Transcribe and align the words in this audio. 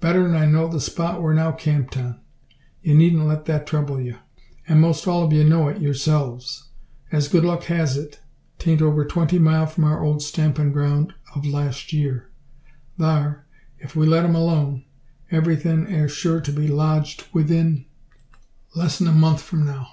"Better'n 0.00 0.34
I 0.34 0.44
know 0.44 0.68
the 0.68 0.82
spot 0.82 1.22
we're 1.22 1.32
now 1.32 1.50
camped 1.50 1.96
on. 1.96 2.20
Ye 2.82 2.92
needn't 2.92 3.24
let 3.24 3.46
that 3.46 3.66
trouble 3.66 3.98
ye. 3.98 4.12
An' 4.68 4.80
most 4.80 5.06
all 5.06 5.22
o' 5.22 5.30
ye 5.30 5.42
know 5.44 5.68
it 5.68 5.80
yourselves. 5.80 6.68
As 7.10 7.26
good 7.26 7.42
luck 7.42 7.62
has 7.62 7.96
it, 7.96 8.20
'taint 8.58 8.82
over 8.82 9.06
twenty 9.06 9.38
mile 9.38 9.64
from 9.64 9.84
our 9.84 10.04
old 10.04 10.20
stampin' 10.20 10.72
groun' 10.72 11.14
o' 11.34 11.40
last 11.40 11.90
year. 11.90 12.28
Thar, 12.98 13.46
if 13.78 13.96
we 13.96 14.04
let 14.06 14.26
em' 14.26 14.34
alone, 14.34 14.84
everythin' 15.30 15.86
air 15.86 16.06
sure 16.06 16.42
to 16.42 16.52
be 16.52 16.68
lodged 16.68 17.26
'ithin 17.34 17.86
less'n 18.76 19.08
a 19.08 19.12
month 19.12 19.40
from 19.40 19.64
now. 19.64 19.88